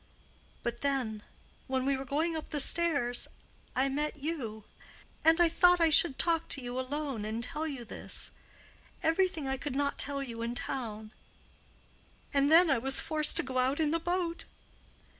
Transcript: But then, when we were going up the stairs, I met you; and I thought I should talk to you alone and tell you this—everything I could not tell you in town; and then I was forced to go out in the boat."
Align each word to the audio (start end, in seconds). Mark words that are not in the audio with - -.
But 0.63 0.81
then, 0.81 1.21
when 1.67 1.85
we 1.85 1.95
were 1.95 2.05
going 2.05 2.35
up 2.35 2.49
the 2.49 2.59
stairs, 2.59 3.27
I 3.75 3.87
met 3.87 4.15
you; 4.17 4.63
and 5.23 5.39
I 5.39 5.47
thought 5.47 5.79
I 5.79 5.91
should 5.91 6.17
talk 6.17 6.47
to 6.49 6.59
you 6.59 6.79
alone 6.79 7.23
and 7.23 7.43
tell 7.43 7.67
you 7.67 7.85
this—everything 7.85 9.47
I 9.47 9.57
could 9.57 9.75
not 9.75 9.99
tell 9.99 10.23
you 10.23 10.41
in 10.41 10.55
town; 10.55 11.11
and 12.33 12.51
then 12.51 12.71
I 12.71 12.79
was 12.79 12.99
forced 12.99 13.37
to 13.37 13.43
go 13.43 13.59
out 13.59 13.79
in 13.79 13.91
the 13.91 13.99
boat." 13.99 14.45